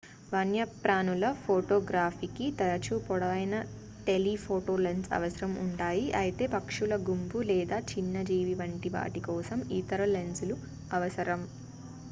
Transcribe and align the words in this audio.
వన్యప్రాణుల 0.31 1.25
ఫోటోగ్రఫీకి 1.41 2.45
తరచూ 2.59 2.95
పొడవైన 3.03 3.55
టెలిఫోటో 4.07 4.75
లెన్స్ 4.77 5.09
అవసరం 5.13 5.51
ఉంటాయి 5.63 6.07
అయితే 6.21 6.45
పక్షుల 6.55 6.95
గుంపు 7.07 7.41
లేదా 7.51 7.79
చిన్న 7.91 8.23
జీవి 8.29 8.55
వంటి 8.55 8.91
వాటి 8.91 9.21
కోసం 9.29 9.61
ఇతర 9.79 10.01
లెన్సులు 10.15 10.57
అవసరం 10.91 11.43